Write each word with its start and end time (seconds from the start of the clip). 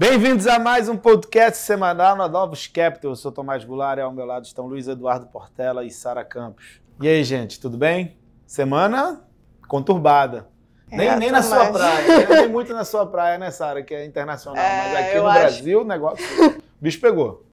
Bem-vindos 0.00 0.46
a 0.46 0.58
mais 0.58 0.88
um 0.88 0.96
podcast 0.96 1.58
semanal 1.58 2.16
na 2.16 2.26
Novos 2.26 2.66
Capital. 2.66 3.10
Eu 3.10 3.16
sou 3.16 3.30
Tomás 3.30 3.66
Goulart 3.66 3.98
e 3.98 4.00
ao 4.00 4.10
meu 4.10 4.24
lado 4.24 4.46
estão 4.46 4.66
Luiz 4.66 4.88
Eduardo 4.88 5.26
Portela 5.26 5.84
e 5.84 5.90
Sara 5.90 6.24
Campos. 6.24 6.80
E 7.02 7.06
aí, 7.06 7.22
gente, 7.22 7.60
tudo 7.60 7.76
bem? 7.76 8.16
Semana 8.46 9.20
conturbada. 9.68 10.48
É, 10.90 10.96
nem, 10.96 11.16
nem 11.18 11.30
na 11.30 11.42
sua 11.42 11.70
praia. 11.70 12.26
Nem 12.30 12.48
muito 12.48 12.72
na 12.72 12.82
sua 12.82 13.04
praia, 13.04 13.36
né, 13.36 13.50
Sara, 13.50 13.82
que 13.82 13.94
é 13.94 14.06
internacional. 14.06 14.64
É, 14.64 14.90
Mas 14.90 14.96
aqui 14.96 15.18
no 15.18 15.26
acho... 15.26 15.38
Brasil 15.38 15.80
o 15.82 15.84
negócio. 15.84 16.24
O 16.48 16.62
bicho 16.80 16.98
pegou. 16.98 17.46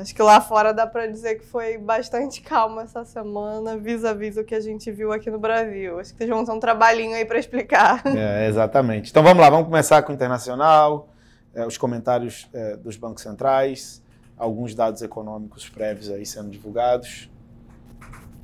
Acho 0.00 0.12
que 0.12 0.20
lá 0.20 0.40
fora 0.40 0.74
dá 0.74 0.84
para 0.84 1.06
dizer 1.06 1.36
que 1.36 1.46
foi 1.46 1.78
bastante 1.78 2.40
calma 2.40 2.82
essa 2.82 3.04
semana, 3.04 3.76
vis-a-vis 3.76 4.34
-vis 4.34 4.42
o 4.42 4.44
que 4.44 4.56
a 4.56 4.60
gente 4.60 4.90
viu 4.90 5.12
aqui 5.12 5.30
no 5.30 5.38
Brasil. 5.38 6.00
Acho 6.00 6.10
que 6.10 6.18
vocês 6.18 6.28
vão 6.28 6.44
ter 6.44 6.50
um 6.50 6.58
trabalhinho 6.58 7.14
aí 7.14 7.24
para 7.24 7.38
explicar. 7.38 8.02
É, 8.04 8.48
exatamente. 8.48 9.12
Então 9.12 9.22
vamos 9.22 9.40
lá, 9.40 9.48
vamos 9.48 9.66
começar 9.66 10.02
com 10.02 10.10
o 10.10 10.14
internacional 10.16 11.08
é, 11.58 11.66
os 11.66 11.76
comentários 11.76 12.48
é, 12.52 12.76
dos 12.76 12.96
bancos 12.96 13.22
centrais, 13.24 14.00
alguns 14.36 14.76
dados 14.76 15.02
econômicos 15.02 15.68
prévios 15.68 16.08
aí 16.08 16.24
sendo 16.24 16.50
divulgados. 16.50 17.28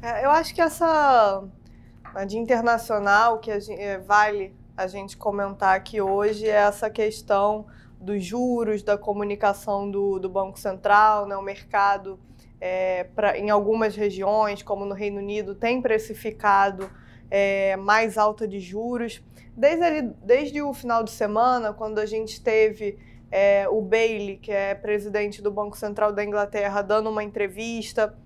É, 0.03 0.25
eu 0.25 0.31
acho 0.31 0.53
que 0.53 0.61
essa 0.61 1.45
de 2.27 2.37
internacional 2.37 3.39
que 3.39 3.51
a 3.51 3.61
gente, 3.61 3.81
é, 3.81 3.99
vale 3.99 4.55
a 4.77 4.89
gente 4.89 5.17
comentar 5.17 5.77
aqui 5.77 6.01
hoje 6.01 6.47
é 6.47 6.57
essa 6.57 6.91
questão 6.91 7.67
dos 8.01 8.25
juros, 8.25 8.83
da 8.83 8.99
comunicação 8.99 9.89
do, 9.89 10.19
do 10.19 10.29
Banco 10.29 10.59
Central, 10.59 11.27
né, 11.27 11.37
o 11.37 11.43
mercado 11.43 12.19
é, 12.61 13.05
pra, 13.05 13.39
em 13.39 13.49
algumas 13.51 13.95
regiões, 13.95 14.63
como 14.63 14.85
no 14.85 14.95
Reino 14.95 15.19
Unido, 15.19 15.55
tem 15.55 15.81
precificado 15.81 16.91
é, 17.31 17.77
mais 17.77 18.19
alta 18.19 18.47
de 18.47 18.61
juros. 18.61 19.23
Desde, 19.57 20.03
desde 20.23 20.63
o 20.63 20.73
final 20.75 21.05
de 21.05 21.11
semana, 21.11 21.73
quando 21.73 21.99
a 21.99 22.07
gente 22.07 22.41
teve 22.43 22.99
é, 23.31 23.69
o 23.69 23.81
Bailey, 23.81 24.37
que 24.37 24.53
é 24.53 24.75
presidente 24.75 25.43
do 25.43 25.51
Banco 25.51 25.77
Central 25.77 26.13
da 26.13 26.25
Inglaterra, 26.25 26.83
dando 26.83 27.11
uma 27.11 27.23
entrevista, 27.23 28.17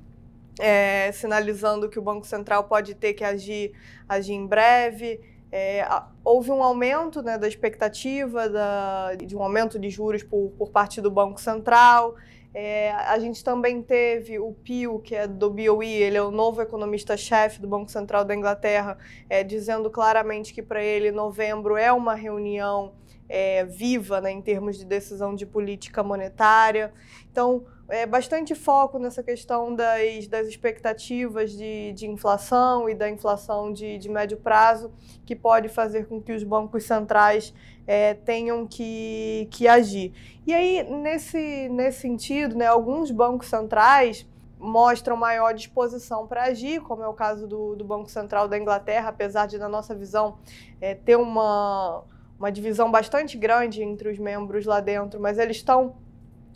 é, 0.59 1.11
sinalizando 1.13 1.89
que 1.89 1.99
o 1.99 2.03
Banco 2.03 2.27
Central 2.27 2.65
pode 2.65 2.95
ter 2.95 3.15
que 3.15 3.25
agir, 3.25 3.73
agir 4.09 4.35
em 4.35 4.47
breve. 4.47 5.21
É, 5.51 5.87
houve 6.23 6.51
um 6.51 6.63
aumento 6.63 7.23
né, 7.23 7.39
da 7.39 7.49
expectativa 7.49 8.51
da, 8.51 9.15
de 9.15 9.35
um 9.35 9.43
aumento 9.43 9.79
de 9.79 9.89
juros 9.89 10.23
por, 10.23 10.51
por 10.59 10.71
parte 10.71 11.01
do 11.01 11.11
Banco 11.11 11.41
Central. 11.41 12.17
É, 12.55 12.93
a 12.93 13.19
gente 13.19 13.45
também 13.45 13.83
teve 13.83 14.39
o 14.39 14.53
Pio, 14.53 14.99
que 15.01 15.15
é 15.15 15.27
do 15.27 15.51
BOE, 15.51 15.87
ele 15.87 16.17
é 16.17 16.23
o 16.23 16.31
novo 16.31 16.63
economista-chefe 16.63 17.61
do 17.61 17.69
Banco 17.69 17.91
Central 17.91 18.25
da 18.25 18.35
Inglaterra, 18.35 18.97
é, 19.29 19.45
dizendo 19.45 19.91
claramente 19.91 20.55
que 20.55 20.63
para 20.63 20.83
ele 20.83 21.11
novembro 21.11 21.77
é 21.77 21.93
uma 21.93 22.15
reunião 22.15 22.95
é, 23.29 23.65
viva 23.65 24.21
né, 24.21 24.31
em 24.31 24.41
termos 24.41 24.79
de 24.79 24.85
decisão 24.85 25.35
de 25.35 25.45
política 25.45 26.03
monetária. 26.03 26.93
Então, 27.31 27.67
é, 27.89 28.07
bastante 28.07 28.55
foco 28.55 28.99
nessa 28.99 29.23
questão 29.23 29.75
das, 29.75 30.27
das 30.27 30.49
expectativas 30.49 31.53
de, 31.53 31.93
de 31.93 32.07
inflação 32.07 32.89
e 32.89 32.95
da 32.95 33.09
inflação 33.09 33.73
de, 33.73 33.99
de 33.99 34.09
médio 34.09 34.39
prazo, 34.39 34.91
que 35.25 35.37
pode 35.37 35.69
fazer 35.69 36.07
com 36.07 36.21
que 36.21 36.33
os 36.33 36.43
bancos 36.43 36.85
centrais 36.85 37.55
é, 37.89 38.13
tenham 38.13 38.67
que, 38.67 39.49
que 39.51 39.67
agir. 39.67 40.13
E 40.47 40.53
aí, 40.53 40.83
nesse, 40.83 41.71
nesse 41.71 42.03
sentido, 42.03 42.55
né, 42.55 42.67
alguns 42.67 43.11
bancos 43.11 43.49
centrais 43.49 44.29
mostram 44.59 45.17
maior 45.17 45.55
disposição 45.55 46.27
para 46.27 46.45
agir, 46.45 46.83
como 46.83 47.03
é 47.03 47.09
o 47.09 47.15
caso 47.15 47.47
do, 47.47 47.75
do 47.75 47.85
Banco 47.85 48.11
Central 48.11 48.47
da 48.47 48.59
Inglaterra, 48.59 49.09
apesar 49.09 49.47
de, 49.47 49.57
na 49.57 49.71
nossa 49.71 49.95
visão, 49.95 50.37
é, 50.83 50.95
ter 50.95 51.17
uma, 51.17 52.05
uma 52.39 52.53
divisão 52.53 52.91
bastante 52.91 53.39
grande 53.39 53.83
entre 53.83 54.11
os 54.11 54.19
membros 54.19 54.67
lá 54.67 54.81
dentro, 54.81 55.19
mas 55.19 55.39
eles 55.39 55.57
estão 55.57 55.97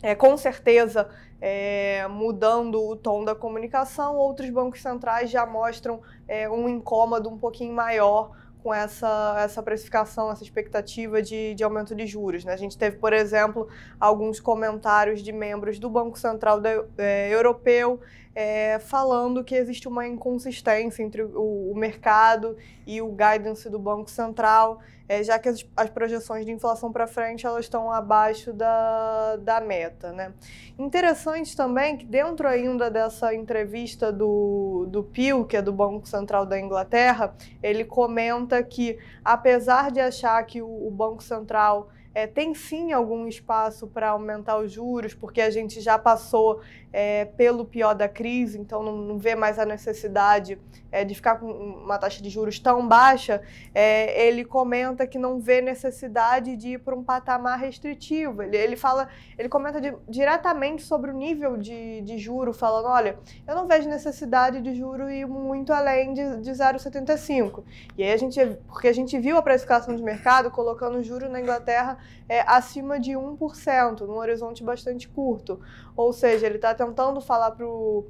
é, 0.03 0.13
com 0.13 0.37
certeza 0.37 1.09
é, 1.41 2.05
mudando 2.09 2.79
o 2.79 2.95
tom 2.95 3.25
da 3.25 3.33
comunicação, 3.33 4.17
outros 4.17 4.51
bancos 4.51 4.83
centrais 4.83 5.31
já 5.31 5.47
mostram 5.47 5.99
é, 6.27 6.47
um 6.47 6.69
incômodo 6.69 7.27
um 7.27 7.39
pouquinho 7.39 7.73
maior 7.73 8.31
com 8.63 8.73
essa, 8.73 9.35
essa 9.39 9.61
precificação, 9.61 10.31
essa 10.31 10.43
expectativa 10.43 11.21
de, 11.21 11.53
de 11.53 11.63
aumento 11.63 11.93
de 11.93 12.07
juros. 12.07 12.45
Né? 12.45 12.53
A 12.53 12.57
gente 12.57 12.77
teve, 12.77 12.95
por 12.95 13.11
exemplo, 13.11 13.67
alguns 13.99 14.39
comentários 14.39 15.21
de 15.21 15.33
membros 15.33 15.77
do 15.77 15.89
Banco 15.89 16.17
Central 16.17 16.61
é, 16.97 17.29
Europeu 17.29 17.99
é, 18.35 18.79
falando 18.79 19.43
que 19.43 19.53
existe 19.53 19.87
uma 19.87 20.07
inconsistência 20.07 21.03
entre 21.03 21.21
o, 21.21 21.71
o, 21.71 21.75
mercado 21.75 22.57
e 22.85 23.01
o 23.01 23.09
guidance 23.09 23.69
do 23.69 23.77
Banco 23.77 24.09
Central, 24.09 24.79
é, 25.07 25.23
já 25.23 25.37
que 25.37 25.49
as, 25.49 25.63
as, 25.77 25.89
projeções 25.89 26.45
de 26.45 26.51
inflação 26.51 26.91
para 26.91 27.05
frente 27.05 27.45
elas 27.45 27.65
estão 27.65 27.91
abaixo 27.91 28.51
da, 28.51 29.35
da 29.35 29.61
meta. 29.61 30.11
Né? 30.11 30.33
Interessante 30.79 31.55
também 31.55 31.97
que 31.97 32.05
dentro 32.05 32.47
ainda 32.47 32.89
dessa 32.89 33.35
entrevista 33.35 34.11
do, 34.11 34.87
do 34.89 35.03
que 35.03 35.55
é 35.55 35.61
do 35.61 35.71
Banco 35.71 36.07
Central 36.07 36.45
da 36.45 36.59
Inglaterra, 36.59 37.35
ele 37.61 37.85
comenta 37.85 38.63
que 38.63 38.97
apesar 39.23 39.91
de 39.91 39.99
achar 39.99 40.43
que 40.43 40.61
o, 40.61 40.87
o 40.87 40.89
Banco 40.89 41.21
Central 41.21 41.89
é, 42.13 42.27
tem 42.27 42.53
sim 42.53 42.91
algum 42.91 43.27
espaço 43.27 43.87
para 43.87 44.09
aumentar 44.09 44.57
os 44.57 44.71
juros, 44.71 45.13
porque 45.13 45.41
a 45.41 45.49
gente 45.49 45.81
já 45.81 45.97
passou 45.97 46.61
é, 46.91 47.25
pelo 47.25 47.65
pior 47.65 47.95
da 47.95 48.07
crise, 48.07 48.59
então 48.59 48.83
não, 48.83 48.95
não 48.95 49.17
vê 49.17 49.35
mais 49.35 49.57
a 49.57 49.65
necessidade 49.65 50.59
é, 50.91 51.03
de 51.03 51.15
ficar 51.15 51.39
com 51.39 51.47
uma 51.47 51.97
taxa 51.97 52.21
de 52.21 52.29
juros 52.29 52.59
tão 52.59 52.87
baixa. 52.87 53.41
É, 53.73 54.27
ele 54.27 54.45
comenta 54.45 55.07
que 55.07 55.17
não 55.17 55.39
vê 55.39 55.59
necessidade 55.59 56.55
de 56.55 56.73
ir 56.73 56.79
para 56.79 56.95
um 56.95 57.03
patamar 57.03 57.57
restritivo. 57.57 58.43
Ele, 58.43 58.55
ele 58.55 58.75
fala, 58.75 59.09
ele 59.35 59.49
comenta 59.49 59.81
de, 59.81 59.91
diretamente 60.07 60.83
sobre 60.83 61.09
o 61.09 61.13
nível 61.15 61.57
de, 61.57 62.01
de 62.01 62.19
juro, 62.19 62.53
falando: 62.53 62.87
olha, 62.89 63.17
eu 63.47 63.55
não 63.55 63.67
vejo 63.67 63.89
necessidade 63.89 64.61
de 64.61 64.75
juro 64.75 65.09
ir 65.09 65.25
muito 65.25 65.73
além 65.73 66.13
de, 66.13 66.41
de 66.41 66.51
0,75. 66.51 67.63
E 67.97 68.03
aí 68.03 68.11
a 68.11 68.17
gente, 68.17 68.39
porque 68.67 68.87
a 68.87 68.93
gente 68.93 69.17
viu 69.17 69.35
a 69.35 69.41
precificação 69.41 69.95
de 69.95 70.03
mercado 70.03 70.51
colocando 70.51 71.01
juro 71.01 71.27
na 71.27 71.41
Inglaterra 71.41 71.97
é, 72.27 72.41
acima 72.41 72.99
de 72.99 73.11
1%, 73.11 74.01
num 74.01 74.17
horizonte 74.17 74.63
bastante 74.63 75.07
curto. 75.07 75.59
Ou 75.95 76.13
seja, 76.13 76.45
ele 76.45 76.55
está 76.55 76.73
tentando 76.73 77.19
falar 77.21 77.51
para 77.51 77.67
o 77.67 78.05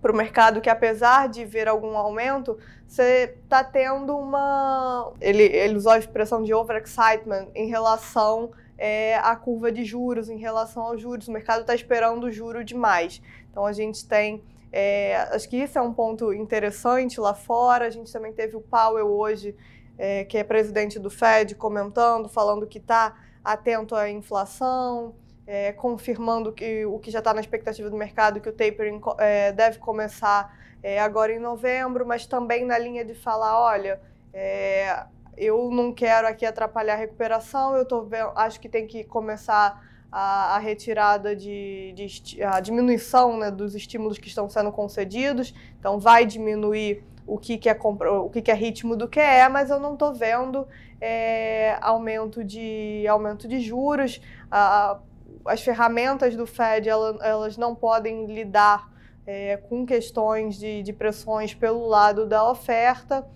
para 0.00 0.12
o 0.12 0.16
mercado 0.16 0.60
que 0.60 0.70
apesar 0.70 1.28
de 1.28 1.44
ver 1.44 1.68
algum 1.68 1.96
aumento, 1.96 2.58
você 2.86 3.36
está 3.42 3.64
tendo 3.64 4.16
uma. 4.16 5.12
Ele, 5.20 5.42
ele 5.42 5.76
usou 5.76 5.92
a 5.92 5.98
expressão 5.98 6.42
de 6.42 6.54
overexcitement 6.54 7.48
em 7.54 7.68
relação 7.68 8.50
é, 8.76 9.16
à 9.18 9.34
curva 9.34 9.72
de 9.72 9.84
juros, 9.84 10.28
em 10.28 10.38
relação 10.38 10.84
aos 10.84 11.00
juros. 11.00 11.28
O 11.28 11.32
mercado 11.32 11.62
está 11.62 11.74
esperando 11.74 12.24
o 12.24 12.30
juro 12.30 12.64
demais. 12.64 13.20
Então 13.50 13.66
a 13.66 13.72
gente 13.72 14.06
tem. 14.06 14.42
É, 14.70 15.16
acho 15.32 15.48
que 15.48 15.56
isso 15.56 15.78
é 15.78 15.82
um 15.82 15.92
ponto 15.92 16.32
interessante 16.32 17.20
lá 17.20 17.34
fora. 17.34 17.86
A 17.86 17.90
gente 17.90 18.12
também 18.12 18.32
teve 18.32 18.56
o 18.56 18.60
Powell 18.60 19.08
hoje, 19.08 19.54
é, 19.98 20.24
que 20.24 20.38
é 20.38 20.44
presidente 20.44 20.98
do 20.98 21.10
Fed, 21.10 21.54
comentando, 21.54 22.28
falando 22.28 22.66
que 22.66 22.78
está 22.78 23.16
atento 23.44 23.94
à 23.94 24.10
inflação, 24.10 25.14
é, 25.46 25.72
confirmando 25.72 26.52
que 26.52 26.84
o 26.84 26.98
que 26.98 27.10
já 27.10 27.20
está 27.20 27.32
na 27.32 27.40
expectativa 27.40 27.88
do 27.88 27.96
mercado, 27.96 28.40
que 28.40 28.48
o 28.48 28.52
tapering 28.52 29.00
é, 29.18 29.50
deve 29.52 29.78
começar 29.78 30.54
é, 30.82 31.00
agora 31.00 31.32
em 31.32 31.38
novembro, 31.38 32.06
mas 32.06 32.26
também 32.26 32.64
na 32.64 32.78
linha 32.78 33.04
de 33.04 33.14
falar, 33.14 33.58
olha, 33.58 34.00
é, 34.32 35.04
eu 35.36 35.70
não 35.70 35.92
quero 35.92 36.26
aqui 36.26 36.44
atrapalhar 36.44 36.94
a 36.94 36.96
recuperação, 36.96 37.76
eu 37.76 37.84
tô 37.84 38.06
acho 38.36 38.60
que 38.60 38.68
tem 38.68 38.86
que 38.86 39.04
começar 39.04 39.82
a, 40.10 40.56
a 40.56 40.58
retirada 40.58 41.34
de, 41.34 41.92
de, 41.94 42.42
a 42.42 42.60
diminuição 42.60 43.38
né, 43.38 43.50
dos 43.50 43.74
estímulos 43.74 44.18
que 44.18 44.28
estão 44.28 44.48
sendo 44.48 44.72
concedidos, 44.72 45.54
então 45.78 45.98
vai 45.98 46.26
diminuir 46.26 47.04
o 47.28 47.38
que, 47.38 47.58
que 47.58 47.68
é 47.68 47.78
o 47.80 48.30
que, 48.30 48.42
que 48.42 48.50
é 48.50 48.54
ritmo 48.54 48.96
do 48.96 49.06
que 49.06 49.20
é, 49.20 49.48
mas 49.48 49.70
eu 49.70 49.78
não 49.78 49.92
estou 49.92 50.14
vendo 50.14 50.66
é, 51.00 51.76
aumento 51.80 52.42
de 52.42 53.06
aumento 53.06 53.46
de 53.46 53.60
juros. 53.60 54.20
A, 54.50 54.98
as 55.44 55.62
ferramentas 55.62 56.34
do 56.34 56.46
Fed 56.46 56.88
elas, 56.88 57.16
elas 57.20 57.56
não 57.56 57.74
podem 57.74 58.26
lidar 58.26 58.90
é, 59.26 59.58
com 59.58 59.84
questões 59.84 60.58
de, 60.58 60.82
de 60.82 60.92
pressões 60.92 61.54
pelo 61.54 61.86
lado 61.86 62.26
da 62.26 62.48
oferta. 62.50 63.26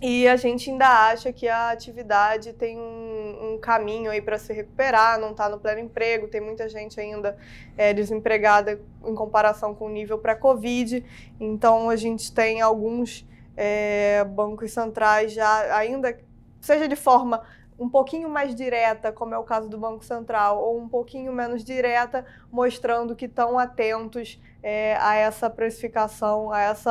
E 0.00 0.28
a 0.28 0.36
gente 0.36 0.70
ainda 0.70 0.86
acha 0.86 1.32
que 1.32 1.48
a 1.48 1.70
atividade 1.70 2.52
tem 2.52 2.78
um, 2.78 3.54
um 3.54 3.58
caminho 3.58 4.10
aí 4.10 4.22
para 4.22 4.38
se 4.38 4.52
recuperar, 4.52 5.18
não 5.18 5.32
está 5.32 5.48
no 5.48 5.58
pleno 5.58 5.80
emprego, 5.80 6.28
tem 6.28 6.40
muita 6.40 6.68
gente 6.68 7.00
ainda 7.00 7.36
é, 7.76 7.92
desempregada 7.92 8.80
em 9.04 9.14
comparação 9.14 9.74
com 9.74 9.86
o 9.86 9.88
nível 9.88 10.16
pré-Covid. 10.16 11.04
Então 11.40 11.90
a 11.90 11.96
gente 11.96 12.32
tem 12.32 12.60
alguns 12.60 13.26
é, 13.56 14.22
bancos 14.24 14.70
centrais 14.70 15.32
já 15.32 15.76
ainda, 15.76 16.16
seja 16.60 16.86
de 16.86 16.94
forma 16.96 17.42
um 17.78 17.88
pouquinho 17.88 18.28
mais 18.28 18.54
direta, 18.54 19.12
como 19.12 19.34
é 19.34 19.38
o 19.38 19.44
caso 19.44 19.68
do 19.68 19.78
Banco 19.78 20.04
Central, 20.04 20.60
ou 20.60 20.78
um 20.78 20.88
pouquinho 20.88 21.32
menos 21.32 21.62
direta, 21.62 22.26
mostrando 22.50 23.14
que 23.14 23.26
estão 23.26 23.58
atentos 23.58 24.40
é, 24.62 24.96
a 25.00 25.14
essa 25.14 25.48
precificação, 25.48 26.52
a 26.52 26.70
esse 26.70 26.88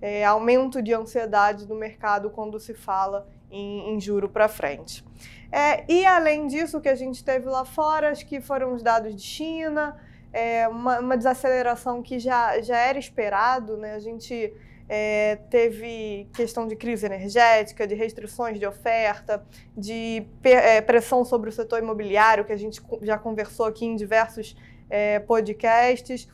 é, 0.00 0.24
aumento 0.24 0.80
de 0.80 0.94
ansiedade 0.94 1.66
do 1.66 1.74
mercado 1.74 2.30
quando 2.30 2.58
se 2.58 2.72
fala 2.72 3.28
em, 3.50 3.94
em 3.94 4.00
juro 4.00 4.28
para 4.28 4.48
frente. 4.48 5.04
É, 5.52 5.84
e 5.92 6.06
além 6.06 6.46
disso, 6.46 6.78
o 6.78 6.80
que 6.80 6.88
a 6.88 6.94
gente 6.94 7.24
teve 7.24 7.46
lá 7.46 7.64
fora, 7.64 8.10
acho 8.10 8.26
que 8.26 8.40
foram 8.40 8.72
os 8.72 8.82
dados 8.82 9.14
de 9.14 9.22
China, 9.22 9.96
é, 10.32 10.68
uma, 10.68 11.00
uma, 11.00 11.16
desaceleração 11.16 12.02
que 12.02 12.18
já, 12.18 12.60
já 12.60 12.78
era 12.78 12.98
esperado, 12.98 13.76
né? 13.76 13.94
A 13.94 13.98
gente 13.98 14.54
é, 14.92 15.36
teve 15.48 16.28
questão 16.34 16.66
de 16.66 16.74
crise 16.74 17.06
energética, 17.06 17.86
de 17.86 17.94
restrições 17.94 18.58
de 18.58 18.66
oferta, 18.66 19.40
de 19.76 20.26
é, 20.42 20.80
pressão 20.80 21.24
sobre 21.24 21.48
o 21.48 21.52
setor 21.52 21.78
imobiliário, 21.78 22.44
que 22.44 22.52
a 22.52 22.56
gente 22.56 22.82
já 23.00 23.16
conversou 23.16 23.66
aqui 23.66 23.86
em 23.86 23.94
diversos 23.94 24.56
é, 24.90 25.20
podcasts. 25.20 26.26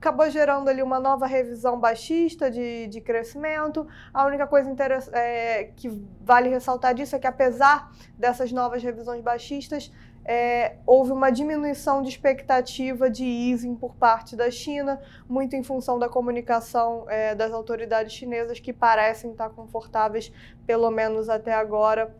Acabou 0.00 0.30
gerando 0.30 0.66
ali 0.70 0.82
uma 0.82 0.98
nova 0.98 1.26
revisão 1.26 1.78
baixista 1.78 2.50
de, 2.50 2.86
de 2.86 3.02
crescimento. 3.02 3.86
A 4.14 4.24
única 4.24 4.46
coisa 4.46 4.74
é, 5.12 5.64
que 5.76 5.90
vale 6.22 6.48
ressaltar 6.48 6.94
disso 6.94 7.14
é 7.14 7.18
que, 7.18 7.26
apesar 7.26 7.92
dessas 8.16 8.50
novas 8.50 8.82
revisões 8.82 9.20
baixistas, 9.20 9.92
é, 10.24 10.76
houve 10.86 11.12
uma 11.12 11.30
diminuição 11.30 12.00
de 12.00 12.08
expectativa 12.08 13.10
de 13.10 13.26
easing 13.26 13.74
por 13.74 13.94
parte 13.94 14.34
da 14.34 14.50
China, 14.50 14.98
muito 15.28 15.54
em 15.54 15.62
função 15.62 15.98
da 15.98 16.08
comunicação 16.08 17.04
é, 17.06 17.34
das 17.34 17.52
autoridades 17.52 18.14
chinesas, 18.14 18.58
que 18.58 18.72
parecem 18.72 19.32
estar 19.32 19.50
confortáveis, 19.50 20.32
pelo 20.66 20.90
menos 20.90 21.28
até 21.28 21.52
agora, 21.52 22.16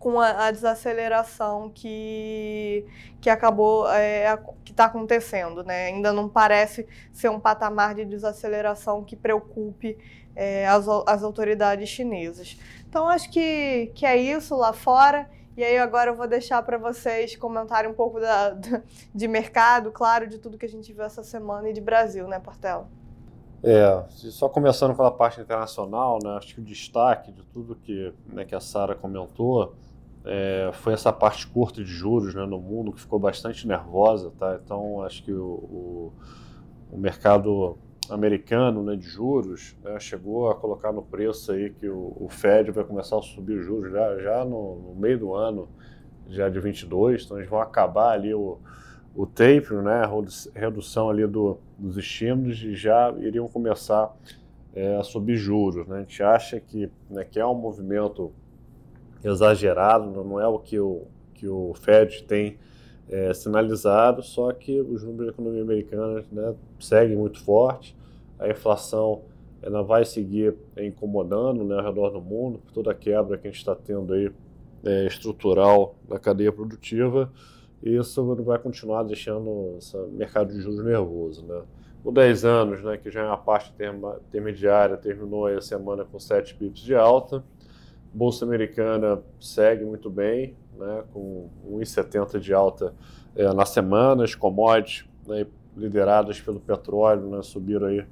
com 0.00 0.18
a, 0.18 0.46
a 0.46 0.50
desaceleração 0.50 1.70
que, 1.70 2.86
que 3.20 3.28
acabou 3.28 3.86
é, 3.92 4.34
que 4.64 4.72
está 4.72 4.86
acontecendo, 4.86 5.62
né? 5.62 5.88
Ainda 5.88 6.10
não 6.10 6.26
parece 6.26 6.88
ser 7.12 7.28
um 7.28 7.38
patamar 7.38 7.94
de 7.94 8.06
desaceleração 8.06 9.04
que 9.04 9.14
preocupe 9.14 9.98
é, 10.34 10.66
as, 10.66 10.88
as 11.06 11.22
autoridades 11.22 11.86
chinesas. 11.90 12.58
Então 12.88 13.06
acho 13.08 13.30
que, 13.30 13.92
que 13.94 14.06
é 14.06 14.16
isso 14.16 14.56
lá 14.56 14.72
fora. 14.72 15.28
E 15.54 15.62
aí 15.62 15.76
agora 15.76 16.10
eu 16.10 16.16
vou 16.16 16.26
deixar 16.26 16.62
para 16.62 16.78
vocês 16.78 17.36
comentarem 17.36 17.90
um 17.90 17.94
pouco 17.94 18.18
da, 18.18 18.56
de 19.14 19.28
mercado, 19.28 19.92
claro, 19.92 20.26
de 20.26 20.38
tudo 20.38 20.56
que 20.56 20.64
a 20.64 20.68
gente 20.68 20.90
viu 20.94 21.04
essa 21.04 21.22
semana 21.22 21.68
e 21.68 21.74
de 21.74 21.80
Brasil, 21.82 22.26
né, 22.26 22.40
Portela? 22.40 22.88
É, 23.62 24.02
só 24.08 24.48
começando 24.48 24.96
pela 24.96 25.10
parte 25.10 25.38
internacional, 25.38 26.18
né, 26.24 26.30
acho 26.38 26.54
que 26.54 26.60
o 26.62 26.64
destaque 26.64 27.30
de 27.30 27.42
tudo 27.42 27.76
que, 27.76 28.14
né, 28.24 28.46
que 28.46 28.54
a 28.54 28.60
Sara 28.60 28.94
comentou 28.94 29.74
é, 30.24 30.70
foi 30.74 30.92
essa 30.92 31.12
parte 31.12 31.46
curta 31.46 31.82
de 31.82 31.90
juros 31.90 32.34
né, 32.34 32.44
no 32.44 32.60
mundo 32.60 32.92
que 32.92 33.00
ficou 33.00 33.18
bastante 33.18 33.66
nervosa, 33.66 34.32
tá? 34.38 34.60
Então 34.62 35.02
acho 35.02 35.22
que 35.22 35.32
o, 35.32 35.44
o, 35.44 36.12
o 36.92 36.98
mercado 36.98 37.78
americano 38.10 38.82
né, 38.82 38.96
de 38.96 39.06
juros 39.06 39.76
né, 39.82 39.98
chegou 39.98 40.50
a 40.50 40.54
colocar 40.54 40.92
no 40.92 41.02
preço 41.02 41.52
aí 41.52 41.70
que 41.70 41.88
o, 41.88 42.16
o 42.18 42.28
Fed 42.28 42.70
vai 42.70 42.84
começar 42.84 43.18
a 43.18 43.22
subir 43.22 43.58
os 43.58 43.64
juros 43.64 43.92
já, 43.92 44.18
já 44.18 44.44
no, 44.44 44.76
no, 44.76 44.94
meio 44.94 45.18
do 45.18 45.34
ano, 45.34 45.68
já 46.28 46.48
de 46.48 46.60
22, 46.60 47.24
então 47.24 47.38
eles 47.38 47.48
vão 47.48 47.60
acabar 47.60 48.12
ali 48.12 48.34
o, 48.34 48.58
o 49.14 49.26
né, 49.82 50.02
a 50.04 50.58
redução 50.58 51.08
ali 51.08 51.26
do, 51.26 51.58
dos 51.78 51.96
estímulos 51.96 52.62
e 52.62 52.74
já 52.74 53.12
iriam 53.18 53.48
começar 53.48 54.14
é, 54.74 54.96
a 54.96 55.02
subir 55.02 55.36
juros. 55.36 55.86
Né? 55.86 55.98
A 55.98 56.00
gente 56.00 56.22
acha 56.22 56.60
que, 56.60 56.90
né, 57.08 57.24
que 57.24 57.38
é 57.38 57.46
um 57.46 57.54
movimento 57.54 58.32
exagerado, 59.22 60.24
não 60.24 60.40
é 60.40 60.46
o 60.46 60.58
que 60.58 60.78
o, 60.78 61.02
que 61.34 61.46
o 61.46 61.72
Fed 61.74 62.24
tem 62.24 62.58
é, 63.08 63.32
sinalizado, 63.34 64.22
só 64.22 64.52
que 64.52 64.80
os 64.80 65.02
números 65.02 65.26
da 65.26 65.32
economia 65.32 65.62
americana 65.62 66.24
né, 66.30 66.54
seguem 66.78 67.16
muito 67.16 67.42
forte, 67.42 67.96
a 68.38 68.48
inflação 68.48 69.22
ela 69.62 69.82
vai 69.82 70.04
seguir 70.04 70.54
incomodando 70.78 71.64
né, 71.64 71.76
ao 71.76 71.84
redor 71.84 72.10
do 72.10 72.20
mundo, 72.20 72.58
por 72.58 72.72
toda 72.72 72.92
a 72.92 72.94
quebra 72.94 73.36
que 73.36 73.46
a 73.46 73.50
gente 73.50 73.58
está 73.58 73.74
tendo 73.74 74.14
aí 74.14 74.32
é, 74.84 75.06
estrutural 75.06 75.96
na 76.08 76.18
cadeia 76.18 76.52
produtiva, 76.52 77.30
e 77.82 77.96
isso 77.96 78.22
vai 78.42 78.58
continuar 78.58 79.02
deixando 79.02 79.76
esse 79.78 79.96
mercado 80.12 80.52
de 80.52 80.60
juros 80.60 80.84
nervoso. 80.84 81.44
Né? 81.44 81.62
O 82.04 82.10
10 82.10 82.44
anos, 82.44 82.82
né, 82.82 82.96
que 82.96 83.10
já 83.10 83.22
é 83.22 83.26
uma 83.26 83.36
parte 83.36 83.72
intermediária, 84.28 84.96
terminou 84.96 85.46
a 85.46 85.60
semana 85.60 86.04
com 86.04 86.18
7 86.18 86.54
pips 86.54 86.80
de 86.80 86.94
alta, 86.94 87.42
Bolsa 88.12 88.44
Americana 88.44 89.22
segue 89.40 89.84
muito 89.84 90.10
bem, 90.10 90.56
né, 90.76 91.04
com 91.12 91.48
1,70 91.70 92.40
de 92.40 92.52
alta 92.52 92.94
é, 93.36 93.52
na 93.52 93.64
semana, 93.64 94.24
as 94.24 94.34
commodities 94.34 95.08
né, 95.26 95.46
lideradas 95.76 96.40
pelo 96.40 96.58
petróleo 96.58 97.30
né, 97.30 97.42
subiram 97.42 97.86
aí, 97.86 98.04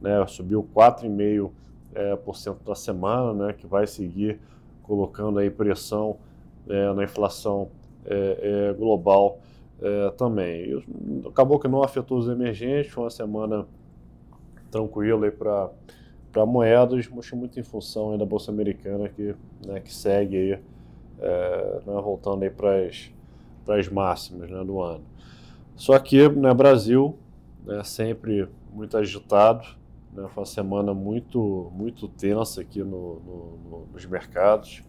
né, 0.00 0.24
subiu 0.26 0.68
4,5% 0.74 1.50
é, 1.94 2.16
por 2.16 2.36
cento 2.36 2.60
na 2.66 2.74
semana, 2.74 3.46
né, 3.46 3.52
que 3.52 3.66
vai 3.66 3.86
seguir 3.86 4.38
colocando 4.82 5.38
aí 5.38 5.50
pressão 5.50 6.18
é, 6.68 6.92
na 6.92 7.04
inflação 7.04 7.70
é, 8.04 8.68
é, 8.70 8.72
global 8.74 9.40
é, 9.80 10.10
também. 10.10 10.70
E 10.70 11.28
acabou 11.28 11.58
que 11.58 11.68
não 11.68 11.82
afetou 11.82 12.18
os 12.18 12.28
emergentes, 12.28 12.92
foi 12.92 13.04
uma 13.04 13.10
semana 13.10 13.66
tranquila 14.70 15.30
para 15.30 15.70
para 16.32 16.46
moedas, 16.46 17.06
mas 17.08 17.30
muito 17.32 17.60
em 17.60 17.62
função 17.62 18.16
da 18.16 18.24
bolsa 18.24 18.50
americana 18.50 19.08
que, 19.08 19.34
né, 19.66 19.80
que 19.80 19.92
segue 19.92 20.36
aí, 20.36 20.52
é, 21.20 21.80
né, 21.86 22.00
voltando 22.02 22.42
aí 22.42 22.50
para 22.50 23.78
as 23.78 23.88
máximas 23.88 24.50
né, 24.50 24.64
do 24.64 24.80
ano. 24.80 25.04
Só 25.76 25.98
que 25.98 26.28
né, 26.30 26.52
Brasil 26.54 27.16
né, 27.64 27.84
sempre 27.84 28.48
muito 28.72 28.96
agitado, 28.96 29.66
né, 30.12 30.26
foi 30.32 30.40
uma 30.40 30.46
semana 30.46 30.94
muito 30.94 31.70
muito 31.74 32.08
tensa 32.08 32.62
aqui 32.62 32.82
no, 32.82 33.20
no, 33.20 33.58
no, 33.70 33.86
nos 33.92 34.06
mercados. 34.06 34.82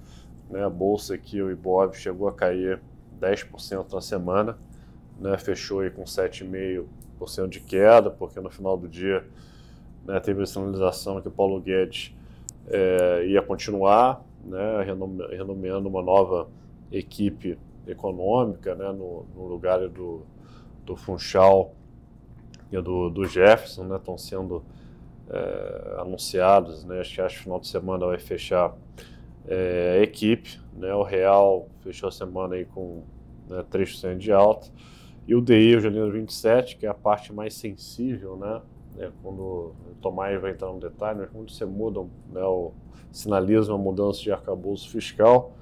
Né, 0.50 0.64
a 0.64 0.70
bolsa 0.70 1.16
aqui, 1.16 1.42
o 1.42 1.52
Ibov, 1.52 1.94
chegou 1.94 2.28
a 2.28 2.34
cair 2.34 2.82
10% 3.20 3.92
na 3.92 4.02
semana, 4.02 4.58
né, 5.20 5.38
fechou 5.38 5.82
aí 5.82 5.90
com 5.90 6.04
7,5% 6.04 7.50
de 7.50 7.60
queda, 7.60 8.10
porque 8.10 8.40
no 8.40 8.50
final 8.50 8.78
do 8.78 8.88
dia 8.88 9.26
né, 10.06 10.20
teve 10.20 10.44
a 10.44 10.46
sinalização 10.46 11.22
que 11.22 11.28
o 11.28 11.32
Paulo 11.32 11.60
Guedes 11.60 12.14
é, 12.68 13.26
ia 13.28 13.42
continuar, 13.42 14.24
né, 14.44 14.84
renomeando 15.32 15.88
uma 15.88 16.02
nova 16.02 16.48
equipe 16.92 17.58
econômica 17.88 18.76
né, 18.76 18.92
no, 18.92 19.26
no 19.36 19.48
lugar 19.48 19.88
do, 19.90 20.22
do 20.86 20.96
Funchal 20.96 21.74
e 22.72 22.80
do, 22.82 23.10
do 23.10 23.26
Jefferson, 23.26 23.84
né, 23.86 23.98
estão 23.98 24.18
sendo 24.18 24.64
é, 25.30 25.96
anunciados, 26.00 26.84
né, 26.84 27.00
acho 27.00 27.16
que 27.16 27.22
que 27.22 27.40
final 27.40 27.60
de 27.60 27.68
semana 27.68 28.06
vai 28.06 28.20
fechar 28.20 28.76
é, 29.48 29.98
a 30.00 30.04
equipe, 30.04 30.60
né, 30.74 30.94
o 30.94 31.04
Real 31.04 31.68
fechou 31.82 32.10
a 32.10 32.12
semana 32.12 32.56
aí 32.56 32.66
com 32.66 33.04
né, 33.50 33.64
3% 33.72 34.18
de 34.18 34.32
alta, 34.32 34.68
e 35.26 35.36
o 35.36 35.42
DI, 35.42 35.76
o 35.76 35.80
janeiro 35.80 36.12
27, 36.12 36.76
que 36.78 36.86
é 36.86 36.90
a 36.90 36.94
parte 36.94 37.32
mais 37.32 37.54
sensível, 37.54 38.36
né, 38.36 38.62
né, 38.96 39.12
quando 39.22 39.42
o 39.42 39.76
Tomás 40.02 40.40
vai 40.42 40.52
entrar 40.52 40.72
no 40.72 40.80
detalhe, 40.80 41.20
mas 41.20 41.30
quando 41.30 41.52
você 41.52 41.66
muda, 41.66 42.02
né, 42.32 42.44
o, 42.44 42.72
sinaliza 43.12 43.74
uma 43.74 43.84
mudança 43.84 44.22
de 44.22 44.32
arcabouço 44.32 44.90
fiscal, 44.90 45.54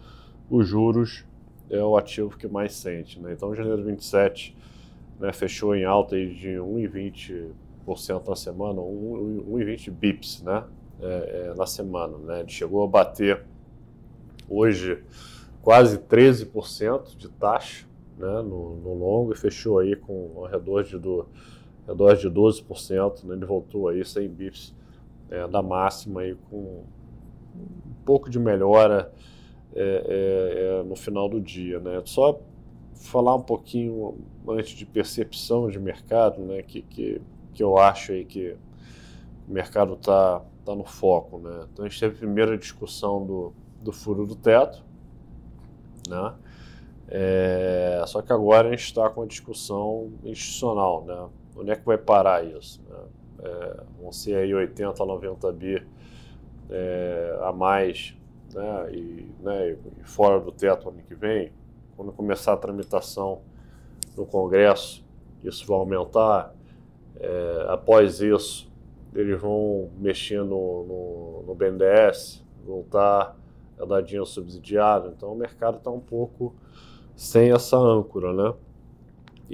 os 0.50 0.67
juros 0.67 1.25
é 1.69 1.81
o 1.83 1.95
ativo 1.97 2.38
que 2.38 2.47
mais 2.47 2.73
sente. 2.73 3.19
Né? 3.19 3.33
Então, 3.33 3.55
janeiro 3.55 3.83
27 3.83 4.55
né, 5.19 5.31
fechou 5.31 5.75
em 5.75 5.85
alta 5.85 6.15
de 6.15 6.50
1,20% 6.50 8.27
na 8.27 8.35
semana, 8.35 8.81
1,20 8.81 9.91
bips 9.91 10.41
né, 10.41 10.63
é, 11.01 11.50
é, 11.51 11.53
na 11.55 11.65
semana. 11.65 12.17
Né? 12.17 12.43
Chegou 12.47 12.83
a 12.83 12.88
bater 12.88 13.43
hoje 14.50 15.01
quase 15.61 15.97
13% 15.97 17.15
de 17.15 17.29
taxa 17.29 17.85
né, 18.17 18.41
no, 18.41 18.75
no 18.75 18.93
longo 18.93 19.31
e 19.33 19.38
fechou 19.38 19.79
aí 19.79 19.95
com 19.95 20.33
ao 20.35 20.45
redor 20.45 20.83
de 20.83 20.97
do 20.97 21.27
redor 21.91 22.15
de 22.15 22.29
12%, 22.29 23.24
né? 23.24 23.36
ele 23.36 23.45
voltou 23.45 23.88
aí 23.88 24.03
100 24.03 24.29
bips 24.29 24.75
é, 25.29 25.48
da 25.48 25.62
máxima 25.62 26.21
aí 26.21 26.36
com 26.50 26.83
um 27.55 28.03
pouco 28.05 28.29
de 28.29 28.39
melhora 28.39 29.12
é, 29.74 29.81
é, 29.81 30.79
é, 30.79 30.83
no 30.83 30.95
final 30.95 31.29
do 31.29 31.39
dia. 31.39 31.79
Né? 31.79 32.01
Só 32.05 32.39
falar 32.93 33.36
um 33.36 33.41
pouquinho 33.41 34.17
antes 34.48 34.75
de 34.75 34.86
percepção 34.86 35.69
de 35.69 35.79
mercado, 35.79 36.41
né? 36.41 36.62
que, 36.62 36.81
que, 36.81 37.21
que 37.53 37.63
eu 37.63 37.77
acho 37.77 38.12
aí 38.12 38.25
que 38.25 38.55
o 39.48 39.53
mercado 39.53 39.93
está 39.93 40.41
tá 40.65 40.75
no 40.75 40.83
foco. 40.83 41.38
Né? 41.39 41.67
Então 41.71 41.86
a 41.86 41.88
gente 41.89 42.00
teve 42.00 42.15
a 42.15 42.17
primeira 42.17 42.57
discussão 42.57 43.25
do, 43.25 43.53
do 43.81 43.91
furo 43.91 44.25
do 44.25 44.36
teto, 44.36 44.83
né? 46.07 46.33
É, 47.13 48.01
só 48.07 48.21
que 48.21 48.31
agora 48.31 48.69
a 48.69 48.71
gente 48.71 48.86
está 48.86 49.10
com 49.10 49.24
a 49.24 49.25
discussão 49.25 50.13
institucional, 50.24 51.03
né? 51.03 51.27
Onde 51.55 51.72
é 51.72 51.75
que 51.75 51.86
vai 51.86 51.98
parar 51.98 52.46
isso? 52.46 52.81
Né? 52.89 52.98
É, 53.43 53.84
vão 54.00 54.12
ser 54.12 54.36
aí 54.36 54.53
80, 54.53 55.03
90 55.03 55.51
bi 55.51 55.86
é, 56.70 57.39
a 57.43 57.51
mais 57.51 58.15
né? 58.53 58.93
E, 58.93 59.31
né? 59.39 59.72
e 59.72 60.03
fora 60.03 60.39
do 60.39 60.51
teto 60.51 60.89
ano 60.89 61.00
que 61.08 61.15
vem. 61.15 61.51
Quando 61.96 62.12
começar 62.12 62.53
a 62.53 62.58
tramitação 62.58 63.41
no 64.15 64.25
Congresso, 64.25 65.05
isso 65.43 65.65
vai 65.65 65.77
aumentar. 65.77 66.53
É, 67.20 67.65
após 67.70 68.22
isso, 68.22 68.72
eles 69.13 69.39
vão 69.39 69.89
mexer 69.98 70.43
no, 70.43 70.86
no, 70.86 71.43
no 71.48 71.55
BNDES, 71.55 72.43
voltar 72.65 73.38
é 73.81 73.86
dar 73.86 74.01
dinheiro 74.01 74.25
subsidiado. 74.25 75.12
Então 75.15 75.34
o 75.34 75.36
mercado 75.36 75.77
está 75.77 75.89
um 75.89 76.00
pouco 76.00 76.53
sem 77.15 77.51
essa 77.51 77.77
âncora, 77.77 78.31
né? 78.31 78.53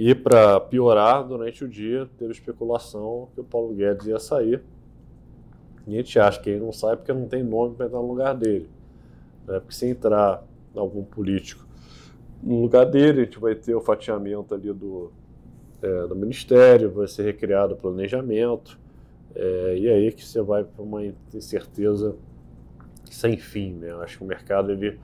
E 0.00 0.14
para 0.14 0.60
piorar, 0.60 1.26
durante 1.26 1.64
o 1.64 1.68
dia 1.68 2.08
teve 2.16 2.30
especulação 2.30 3.28
que 3.34 3.40
o 3.40 3.44
Paulo 3.44 3.74
Guedes 3.74 4.06
ia 4.06 4.20
sair. 4.20 4.62
E 5.88 5.94
a 5.94 5.96
gente 5.96 6.16
acha 6.20 6.40
que 6.40 6.50
ele 6.50 6.60
não 6.60 6.72
sai 6.72 6.96
porque 6.96 7.12
não 7.12 7.26
tem 7.26 7.42
nome 7.42 7.74
para 7.74 7.86
entrar 7.86 7.98
no 7.98 8.06
lugar 8.06 8.32
dele. 8.32 8.68
Né? 9.44 9.58
Porque 9.58 9.74
se 9.74 9.86
entrar 9.86 10.46
algum 10.76 11.02
político 11.02 11.66
no 12.40 12.62
lugar 12.62 12.86
dele, 12.86 13.22
a 13.22 13.24
gente 13.24 13.40
vai 13.40 13.56
ter 13.56 13.74
o 13.74 13.80
fatiamento 13.80 14.54
ali 14.54 14.72
do, 14.72 15.10
é, 15.82 16.06
do 16.06 16.14
Ministério, 16.14 16.92
vai 16.92 17.08
ser 17.08 17.24
recriado 17.24 17.74
o 17.74 17.76
planejamento. 17.76 18.78
É, 19.34 19.78
e 19.78 19.88
aí 19.88 20.12
que 20.12 20.24
você 20.24 20.40
vai 20.40 20.62
para 20.62 20.80
uma 20.80 21.04
incerteza 21.34 22.14
sem 23.10 23.36
fim. 23.36 23.72
Né? 23.72 23.90
Eu 23.90 24.00
acho 24.00 24.18
que 24.18 24.22
o 24.22 24.26
mercado 24.28 24.70
ele, 24.70 24.96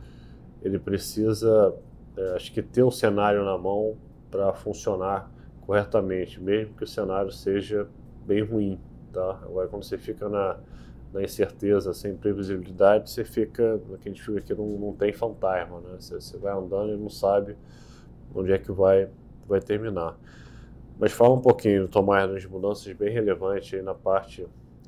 ele 0.63 0.79
precisa 0.79 1.75
é, 2.17 2.37
acho 2.37 2.53
que 2.53 2.63
ter 2.63 2.85
o 2.85 2.93
cenário 2.93 3.45
na 3.45 3.59
mão 3.59 3.97
para 4.35 4.53
funcionar 4.53 5.31
corretamente, 5.61 6.41
mesmo 6.41 6.75
que 6.75 6.83
o 6.83 6.87
cenário 6.89 7.31
seja 7.31 7.87
bem 8.27 8.43
ruim. 8.43 8.81
Tá? 9.13 9.39
Agora, 9.45 9.69
quando 9.69 9.85
você 9.85 9.97
fica 9.97 10.29
na, 10.29 10.57
na 11.13 11.23
incerteza, 11.23 11.95
sem 11.95 12.17
previsibilidade, 12.17 13.11
você 13.11 13.25
fica, 13.25 13.81
a 13.93 14.09
gente 14.09 14.21
fica 14.21 14.41
aqui, 14.41 14.53
não, 14.53 14.67
não 14.67 14.93
tem 14.93 15.13
fantasma. 15.13 15.81
Né? 15.81 15.97
Você, 16.01 16.17
você 16.17 16.37
vai 16.37 16.53
andando 16.53 16.95
e 16.95 16.97
não 16.97 17.09
sabe 17.09 17.57
onde 18.35 18.53
é 18.53 18.59
que 18.59 18.73
vai, 18.73 19.09
vai 19.47 19.61
terminar. 19.61 20.19
Mas 20.99 21.13
fala 21.13 21.35
um 21.35 21.41
pouquinho, 21.41 21.87
Tomás, 21.87 22.29
das 22.29 22.45
mudanças 22.45 22.93
bem 22.93 23.13
relevantes 23.13 23.83
na 23.85 23.95
parte 23.95 24.45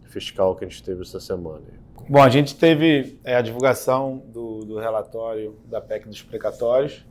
fiscal 0.07 0.57
que 0.57 0.65
a 0.65 0.69
gente 0.69 0.83
teve 0.83 1.03
essa 1.03 1.21
semana. 1.21 1.63
Bom, 2.09 2.21
a 2.21 2.29
gente 2.29 2.57
teve 2.57 3.21
é, 3.23 3.37
a 3.37 3.43
divulgação 3.43 4.25
do, 4.27 4.61
do, 4.61 4.79
relatório 4.79 5.57
da 5.67 5.81
PEC 5.81 6.09
dos 6.09 6.23
precatórios. 6.23 7.05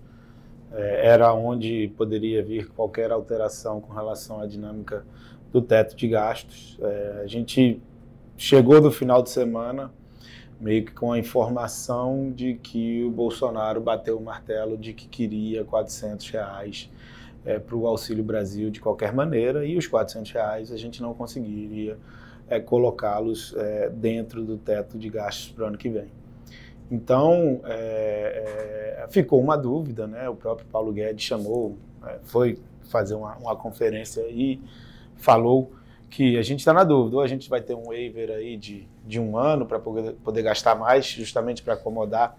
É, 0.72 1.08
era 1.08 1.34
onde 1.34 1.92
poderia 1.96 2.44
vir 2.44 2.70
qualquer 2.70 3.12
alteração 3.12 3.80
com 3.80 3.94
relação 3.94 4.42
à 4.42 4.46
dinâmica 4.46 5.06
do 5.52 5.62
teto 5.62 5.96
de 5.96 6.08
gastos. 6.08 6.78
É, 6.82 7.22
a 7.24 7.28
gente 7.28 7.82
chegou 8.38 8.82
no 8.82 8.92
final 8.92 9.22
de 9.22 9.30
semana 9.30 9.92
meio 10.60 10.86
que 10.86 10.94
com 10.94 11.12
a 11.12 11.20
informação 11.20 12.32
de 12.32 12.56
que 12.56 13.04
o 13.04 13.12
Bolsonaro 13.12 13.82
bateu 13.82 14.18
o 14.18 14.22
martelo 14.24 14.78
de 14.78 14.94
que 14.94 15.08
queria 15.08 15.64
400 15.64 16.30
reais 16.30 16.90
é, 17.46 17.60
para 17.60 17.76
o 17.76 17.86
Auxílio 17.88 18.24
Brasil 18.24 18.70
de 18.72 18.80
qualquer 18.80 19.14
maneira, 19.14 19.66
e 19.66 19.78
os 19.78 19.88
400 19.88 20.32
reais 20.32 20.72
a 20.72 20.78
gente 20.78 21.02
não 21.02 21.14
conseguiria 21.14 21.98
é, 22.48 22.60
colocá-los 22.60 23.54
é, 23.58 23.90
dentro 23.90 24.44
do 24.44 24.58
teto 24.58 24.98
de 24.98 25.10
gastos 25.10 25.52
para 25.52 25.66
o 25.66 25.68
ano 25.68 25.78
que 25.78 25.90
vem. 25.90 26.10
Então, 26.90 27.62
é, 27.66 29.04
é, 29.04 29.08
ficou 29.10 29.42
uma 29.42 29.58
dúvida, 29.58 30.06
né? 30.08 30.30
o 30.30 30.36
próprio 30.36 30.68
Paulo 30.68 30.92
Guedes 30.94 31.26
chamou, 31.26 31.78
é, 32.06 32.20
foi 32.24 32.60
fazer 32.90 33.16
uma, 33.16 33.36
uma 33.38 33.56
conferência 33.56 34.22
e 34.30 34.62
falou 35.16 35.72
que 36.10 36.38
a 36.38 36.42
gente 36.42 36.60
está 36.60 36.72
na 36.72 36.84
dúvida, 36.84 37.18
ou 37.18 37.22
a 37.22 37.28
gente 37.28 37.50
vai 37.50 37.62
ter 37.62 37.76
um 37.76 37.86
waiver 37.86 38.30
aí 38.30 38.56
de, 38.56 38.88
de 39.06 39.20
um 39.20 39.38
ano 39.38 39.66
para 39.66 39.80
poder, 39.80 40.14
poder 40.24 40.44
gastar 40.44 40.76
mais, 40.76 41.06
justamente 41.06 41.64
para 41.64 41.74
acomodar 41.74 42.38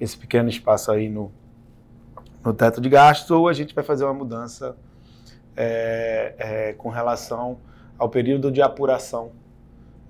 esse 0.00 0.16
pequeno 0.16 0.48
espaço 0.48 0.90
aí 0.90 1.08
no, 1.08 1.32
no 2.44 2.52
teto 2.52 2.80
de 2.80 2.88
gastos, 2.88 3.30
ou 3.30 3.48
a 3.48 3.52
gente 3.52 3.74
vai 3.74 3.84
fazer 3.84 4.04
uma 4.04 4.12
mudança 4.12 4.76
é, 5.56 6.34
é, 6.36 6.72
com 6.74 6.88
relação 6.88 7.58
ao 7.96 8.08
período 8.08 8.50
de 8.50 8.60
apuração, 8.60 9.30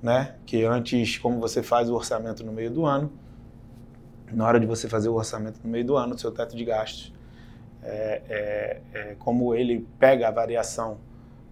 né? 0.02 0.34
Que 0.46 0.64
antes, 0.64 1.18
como 1.18 1.38
você 1.38 1.62
faz 1.62 1.90
o 1.90 1.94
orçamento 1.94 2.42
no 2.44 2.52
meio 2.52 2.70
do 2.70 2.86
ano, 2.86 3.12
na 4.34 4.46
hora 4.46 4.60
de 4.60 4.66
você 4.66 4.88
fazer 4.88 5.08
o 5.08 5.14
orçamento 5.14 5.60
no 5.62 5.70
meio 5.70 5.84
do 5.84 5.96
ano, 5.96 6.14
o 6.14 6.18
seu 6.18 6.30
teto 6.30 6.56
de 6.56 6.64
gastos, 6.64 7.12
é, 7.82 8.22
é, 8.28 8.80
é 8.92 9.14
como 9.18 9.54
ele 9.54 9.86
pega 9.98 10.28
a 10.28 10.30
variação 10.30 10.98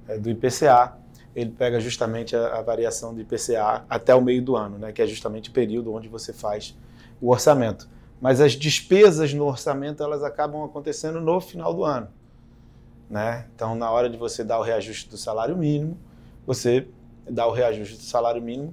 é, 0.08 0.18
do 0.18 0.30
IPCA, 0.30 0.96
ele 1.34 1.50
pega 1.50 1.80
justamente 1.80 2.36
a, 2.36 2.58
a, 2.58 2.62
variação 2.62 3.14
do 3.14 3.20
IPCA 3.20 3.84
até 3.88 4.14
o 4.14 4.20
meio 4.20 4.42
do 4.42 4.56
ano, 4.56 4.78
né? 4.78 4.92
Que 4.92 5.02
é 5.02 5.06
justamente 5.06 5.50
o 5.50 5.52
período 5.52 5.92
onde 5.92 6.08
você 6.08 6.32
faz 6.32 6.76
o 7.20 7.30
orçamento 7.30 7.88
mas 8.22 8.40
as 8.40 8.52
despesas 8.52 9.34
no 9.34 9.44
orçamento 9.46 10.00
elas 10.00 10.22
acabam 10.22 10.62
acontecendo 10.62 11.20
no 11.20 11.40
final 11.40 11.74
do 11.74 11.82
ano. 11.82 12.06
Né? 13.10 13.48
Então, 13.52 13.74
na 13.74 13.90
hora 13.90 14.08
de 14.08 14.16
você 14.16 14.44
dar 14.44 14.60
o 14.60 14.62
reajuste 14.62 15.10
do 15.10 15.16
salário 15.16 15.56
mínimo, 15.56 15.98
você 16.46 16.86
dá 17.28 17.44
o 17.48 17.50
reajuste 17.50 17.96
do 17.96 18.02
salário 18.04 18.40
mínimo 18.40 18.72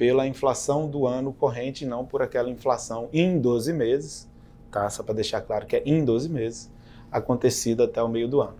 pela 0.00 0.26
inflação 0.26 0.88
do 0.88 1.06
ano 1.06 1.30
corrente, 1.30 1.84
não 1.84 2.06
por 2.06 2.22
aquela 2.22 2.48
inflação 2.48 3.10
em 3.12 3.38
12 3.38 3.70
meses, 3.74 4.26
tá? 4.70 4.88
só 4.88 5.02
para 5.02 5.14
deixar 5.14 5.42
claro 5.42 5.66
que 5.66 5.76
é 5.76 5.82
em 5.84 6.02
12 6.02 6.26
meses, 6.30 6.72
acontecida 7.12 7.84
até 7.84 8.02
o 8.02 8.08
meio 8.08 8.26
do 8.26 8.40
ano. 8.40 8.56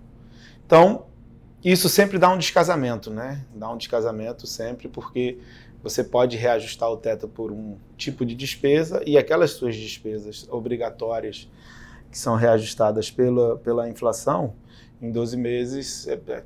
Então, 0.66 1.06
isso 1.64 1.88
sempre 1.88 2.18
dá 2.18 2.28
um 2.28 2.37
descasamento, 2.37 3.11
né? 3.11 3.42
Dá 3.54 3.70
um 3.70 3.78
descasamento 3.78 4.47
sempre, 4.47 4.87
porque 4.87 5.38
você 5.82 6.04
pode 6.04 6.37
reajustar 6.37 6.90
o 6.90 6.99
teto 6.99 7.26
por 7.26 7.50
um 7.50 7.78
tipo 7.97 8.26
de 8.26 8.35
despesa 8.35 9.02
e 9.06 9.16
aquelas 9.16 9.52
suas 9.52 9.75
despesas 9.75 10.47
obrigatórias 10.50 11.50
que 12.11 12.18
são 12.18 12.37
reajustadas 12.37 13.11
pela, 13.11 13.56
pela 13.56 13.88
inflação, 13.88 14.52
em 15.00 15.11
12 15.11 15.38
meses, 15.38 16.06
é, 16.06 16.20
é, 16.28 16.42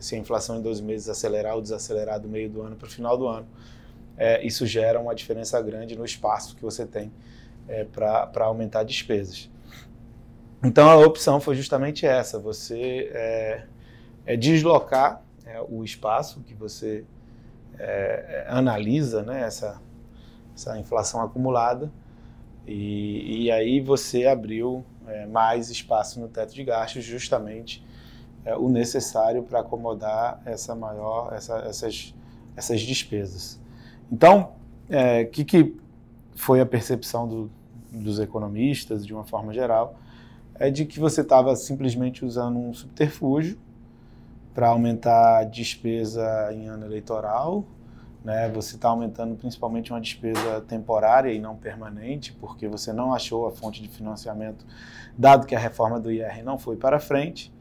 se 0.00 0.14
a 0.14 0.18
inflação 0.18 0.56
em 0.56 0.62
12 0.62 0.82
meses 0.82 1.06
acelerar 1.10 1.54
ou 1.54 1.60
desacelerar 1.60 2.18
do 2.18 2.30
meio 2.30 2.48
do 2.48 2.62
ano 2.62 2.76
para 2.76 2.88
o 2.88 2.90
final 2.90 3.18
do 3.18 3.28
ano, 3.28 3.46
é, 4.18 4.44
isso 4.44 4.66
gera 4.66 5.00
uma 5.00 5.14
diferença 5.14 5.60
grande 5.62 5.96
no 5.96 6.04
espaço 6.04 6.56
que 6.56 6.62
você 6.62 6.84
tem 6.84 7.12
é, 7.68 7.84
para 7.84 8.44
aumentar 8.44 8.82
despesas. 8.82 9.50
Então 10.62 10.90
a 10.90 10.96
opção 10.96 11.40
foi 11.40 11.54
justamente 11.54 12.04
essa: 12.04 12.38
você 12.38 13.10
é, 13.14 13.66
é 14.26 14.36
deslocar 14.36 15.22
é, 15.46 15.60
o 15.60 15.84
espaço 15.84 16.40
que 16.40 16.54
você 16.54 17.04
é, 17.78 18.44
analisa 18.48 19.22
né, 19.22 19.42
essa, 19.42 19.80
essa 20.54 20.76
inflação 20.78 21.22
acumulada 21.22 21.90
e, 22.66 23.44
e 23.44 23.50
aí 23.50 23.80
você 23.80 24.26
abriu 24.26 24.84
é, 25.06 25.26
mais 25.26 25.70
espaço 25.70 26.20
no 26.20 26.28
teto 26.28 26.54
de 26.54 26.62
gastos, 26.62 27.02
justamente 27.02 27.82
é, 28.44 28.56
o 28.56 28.68
necessário 28.68 29.42
para 29.42 29.60
acomodar 29.60 30.42
essa 30.44 30.74
maior, 30.74 31.32
essa, 31.32 31.58
essas, 31.60 32.14
essas 32.54 32.80
despesas. 32.82 33.57
Então, 34.10 34.52
o 34.88 34.94
é, 34.94 35.24
que, 35.24 35.44
que 35.44 35.74
foi 36.34 36.60
a 36.60 36.66
percepção 36.66 37.28
do, 37.28 37.50
dos 37.90 38.18
economistas, 38.18 39.06
de 39.06 39.12
uma 39.12 39.24
forma 39.24 39.52
geral, 39.52 39.96
é 40.54 40.70
de 40.70 40.84
que 40.84 40.98
você 40.98 41.20
estava 41.20 41.54
simplesmente 41.54 42.24
usando 42.24 42.58
um 42.58 42.72
subterfúgio 42.74 43.58
para 44.54 44.68
aumentar 44.68 45.38
a 45.38 45.44
despesa 45.44 46.50
em 46.52 46.66
ano 46.66 46.84
eleitoral. 46.84 47.64
Né? 48.24 48.48
Você 48.50 48.74
está 48.74 48.88
aumentando 48.88 49.36
principalmente 49.36 49.92
uma 49.92 50.00
despesa 50.00 50.60
temporária 50.66 51.32
e 51.32 51.38
não 51.38 51.54
permanente, 51.54 52.32
porque 52.32 52.66
você 52.66 52.92
não 52.92 53.14
achou 53.14 53.46
a 53.46 53.52
fonte 53.52 53.80
de 53.80 53.88
financiamento, 53.88 54.66
dado 55.16 55.46
que 55.46 55.54
a 55.54 55.58
reforma 55.58 56.00
do 56.00 56.10
IR 56.10 56.42
não 56.42 56.58
foi 56.58 56.76
para 56.76 56.98
frente. 56.98 57.52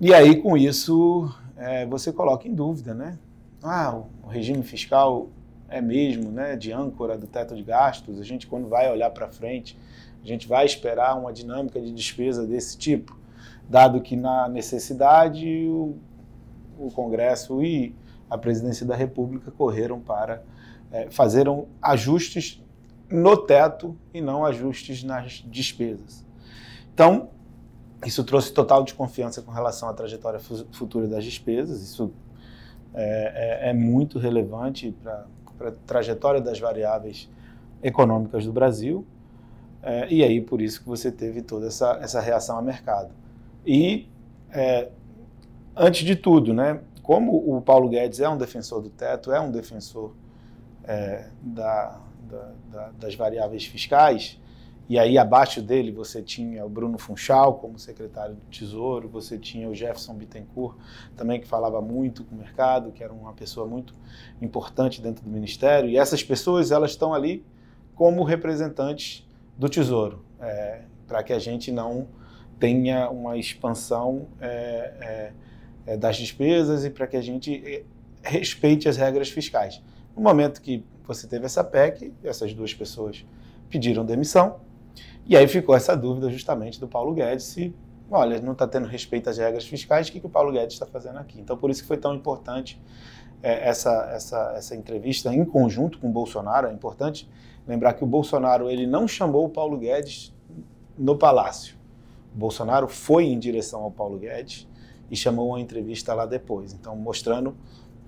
E 0.00 0.12
aí, 0.12 0.40
com 0.42 0.56
isso, 0.56 1.32
é, 1.56 1.86
você 1.86 2.12
coloca 2.12 2.48
em 2.48 2.54
dúvida, 2.54 2.94
né? 2.94 3.18
Ah, 3.62 4.02
o 4.22 4.28
regime 4.28 4.62
fiscal 4.62 5.28
é 5.68 5.80
mesmo, 5.80 6.30
né, 6.30 6.56
de 6.56 6.72
âncora 6.72 7.18
do 7.18 7.26
teto 7.26 7.54
de 7.54 7.62
gastos. 7.62 8.20
A 8.20 8.24
gente, 8.24 8.46
quando 8.46 8.68
vai 8.68 8.90
olhar 8.90 9.10
para 9.10 9.28
frente, 9.28 9.78
a 10.22 10.26
gente 10.26 10.48
vai 10.48 10.64
esperar 10.64 11.18
uma 11.18 11.32
dinâmica 11.32 11.80
de 11.80 11.92
despesa 11.92 12.46
desse 12.46 12.76
tipo 12.76 13.18
dado 13.68 14.00
que 14.00 14.16
na 14.16 14.48
necessidade 14.48 15.66
o, 15.68 15.96
o 16.78 16.90
Congresso 16.90 17.62
e 17.62 17.94
a 18.30 18.38
Presidência 18.38 18.86
da 18.86 18.96
República 18.96 19.50
correram 19.50 20.00
para 20.00 20.42
é, 20.90 21.10
fazeram 21.10 21.68
ajustes 21.82 22.62
no 23.10 23.36
teto 23.36 23.96
e 24.12 24.20
não 24.20 24.44
ajustes 24.44 25.02
nas 25.02 25.44
despesas. 25.46 26.24
Então, 26.94 27.28
isso 28.06 28.24
trouxe 28.24 28.52
total 28.52 28.82
desconfiança 28.82 29.42
com 29.42 29.50
relação 29.50 29.88
à 29.88 29.92
trajetória 29.92 30.40
futura 30.72 31.06
das 31.06 31.24
despesas. 31.24 31.82
Isso 31.82 32.10
é, 32.94 33.66
é, 33.66 33.70
é 33.70 33.72
muito 33.72 34.18
relevante 34.18 34.94
para 35.02 35.26
a 35.68 35.72
trajetória 35.86 36.40
das 36.40 36.58
variáveis 36.58 37.28
econômicas 37.82 38.44
do 38.44 38.52
Brasil. 38.52 39.06
É, 39.82 40.06
e 40.12 40.24
aí, 40.24 40.40
por 40.40 40.60
isso 40.60 40.80
que 40.80 40.88
você 40.88 41.10
teve 41.10 41.42
toda 41.42 41.66
essa, 41.66 41.98
essa 42.02 42.20
reação 42.20 42.56
ao 42.56 42.62
mercado. 42.62 43.10
E, 43.64 44.08
é, 44.50 44.88
antes 45.76 46.04
de 46.04 46.16
tudo, 46.16 46.52
né, 46.52 46.80
como 47.02 47.36
o 47.36 47.62
Paulo 47.62 47.88
Guedes 47.88 48.20
é 48.20 48.28
um 48.28 48.36
defensor 48.36 48.82
do 48.82 48.90
teto, 48.90 49.32
é 49.32 49.40
um 49.40 49.50
defensor 49.50 50.14
é, 50.84 51.28
da, 51.40 52.00
da, 52.28 52.52
da, 52.70 52.90
das 52.98 53.14
variáveis 53.14 53.64
fiscais, 53.66 54.40
e 54.88 54.98
aí 54.98 55.18
abaixo 55.18 55.60
dele 55.60 55.92
você 55.92 56.22
tinha 56.22 56.64
o 56.64 56.68
Bruno 56.68 56.96
Funchal 56.98 57.54
como 57.58 57.78
secretário 57.78 58.34
do 58.34 58.46
Tesouro, 58.46 59.08
você 59.08 59.36
tinha 59.36 59.68
o 59.68 59.74
Jefferson 59.74 60.14
Bittencourt 60.14 60.78
também 61.14 61.38
que 61.38 61.46
falava 61.46 61.82
muito 61.82 62.24
com 62.24 62.34
o 62.34 62.38
mercado, 62.38 62.90
que 62.90 63.04
era 63.04 63.12
uma 63.12 63.34
pessoa 63.34 63.66
muito 63.66 63.94
importante 64.40 65.02
dentro 65.02 65.22
do 65.22 65.30
ministério, 65.30 65.90
e 65.90 65.98
essas 65.98 66.22
pessoas 66.22 66.70
elas 66.70 66.92
estão 66.92 67.12
ali 67.12 67.44
como 67.94 68.22
representantes 68.22 69.28
do 69.58 69.68
Tesouro, 69.68 70.24
é, 70.40 70.82
para 71.06 71.22
que 71.22 71.32
a 71.32 71.38
gente 71.38 71.70
não 71.70 72.08
tenha 72.58 73.10
uma 73.10 73.36
expansão 73.36 74.28
é, 74.40 75.32
é, 75.86 75.92
é 75.92 75.96
das 75.96 76.16
despesas 76.16 76.84
e 76.84 76.90
para 76.90 77.06
que 77.06 77.16
a 77.16 77.20
gente 77.20 77.62
é, 77.66 77.84
respeite 78.22 78.88
as 78.88 78.96
regras 78.96 79.28
fiscais. 79.28 79.82
No 80.16 80.22
momento 80.22 80.62
que 80.62 80.84
você 81.04 81.26
teve 81.26 81.46
essa 81.46 81.62
PEC, 81.62 82.12
essas 82.22 82.54
duas 82.54 82.72
pessoas 82.72 83.24
pediram 83.68 84.04
demissão, 84.04 84.60
e 85.28 85.36
aí 85.36 85.46
ficou 85.46 85.74
essa 85.74 85.96
dúvida 85.96 86.30
justamente 86.30 86.80
do 86.80 86.88
Paulo 86.88 87.12
Guedes 87.12 87.44
se, 87.44 87.74
olha, 88.10 88.40
não 88.40 88.52
está 88.52 88.66
tendo 88.66 88.86
respeito 88.86 89.28
às 89.28 89.38
regras 89.38 89.66
fiscais, 89.66 90.08
o 90.08 90.12
que, 90.12 90.20
que 90.20 90.26
o 90.26 90.30
Paulo 90.30 90.50
Guedes 90.50 90.74
está 90.74 90.86
fazendo 90.86 91.18
aqui? 91.18 91.38
Então, 91.40 91.56
por 91.56 91.70
isso 91.70 91.82
que 91.82 91.88
foi 91.88 91.98
tão 91.98 92.14
importante 92.14 92.80
é, 93.42 93.68
essa, 93.68 94.10
essa, 94.12 94.54
essa 94.56 94.74
entrevista 94.74 95.32
em 95.32 95.44
conjunto 95.44 95.98
com 95.98 96.08
o 96.08 96.12
Bolsonaro. 96.12 96.66
É 96.66 96.72
importante 96.72 97.28
lembrar 97.66 97.94
que 97.94 98.02
o 98.02 98.06
Bolsonaro 98.06 98.70
ele 98.70 98.86
não 98.86 99.06
chamou 99.06 99.44
o 99.44 99.48
Paulo 99.50 99.78
Guedes 99.78 100.34
no 100.96 101.16
palácio. 101.16 101.76
O 102.34 102.38
Bolsonaro 102.38 102.88
foi 102.88 103.26
em 103.26 103.38
direção 103.38 103.82
ao 103.82 103.90
Paulo 103.90 104.18
Guedes 104.18 104.66
e 105.10 105.16
chamou 105.16 105.50
uma 105.50 105.60
entrevista 105.60 106.14
lá 106.14 106.26
depois. 106.26 106.72
Então, 106.72 106.96
mostrando 106.96 107.56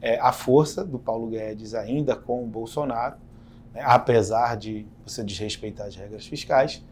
é, 0.00 0.19
a 0.19 0.33
força 0.33 0.85
do 0.85 0.99
Paulo 0.99 1.29
Guedes 1.29 1.75
ainda 1.75 2.17
com 2.17 2.43
o 2.43 2.47
Bolsonaro, 2.47 3.17
né, 3.73 3.83
apesar 3.85 4.57
de 4.57 4.87
você 5.07 5.23
desrespeitar 5.23 5.87
as 5.87 5.95
regras 5.95 6.27
fiscais. 6.27 6.83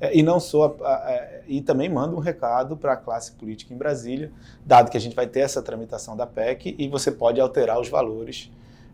É, 0.00 0.16
e 0.16 0.22
não 0.22 0.38
só 0.38 0.76
é, 1.06 1.42
e 1.46 1.60
também 1.60 1.88
manda 1.88 2.14
um 2.14 2.20
recado 2.20 2.76
para 2.76 2.92
a 2.92 2.96
classe 2.96 3.32
política 3.32 3.74
em 3.74 3.76
Brasília, 3.76 4.30
dado 4.64 4.90
que 4.90 4.96
a 4.96 5.00
gente 5.00 5.16
vai 5.16 5.26
ter 5.26 5.40
essa 5.40 5.60
tramitação 5.60 6.16
da 6.16 6.26
PEC 6.26 6.76
e 6.78 6.88
você 6.88 7.10
pode 7.10 7.40
alterar 7.40 7.80
os 7.80 7.88
valores, 7.88 8.50